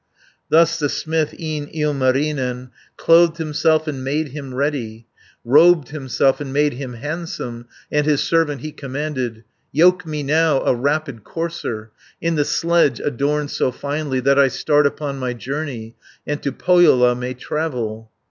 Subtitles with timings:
[0.49, 5.05] Thus the smith, e'en Ilmarinen, Clothed himself, and made him ready,
[5.43, 10.61] 380 Robed himself, and made him handsome, And his servant he commanded: "Yoke me now
[10.63, 15.95] a rapid courser, In the sledge adorned so finely, That I start upon my journey,
[16.25, 18.09] And to Pohjola may travel."